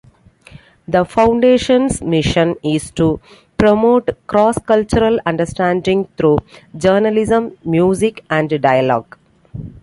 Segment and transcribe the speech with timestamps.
[0.87, 3.21] The foundation's mission is to
[3.59, 6.39] promote cross-cultural understanding through
[6.75, 9.15] journalism, music, and dialogue.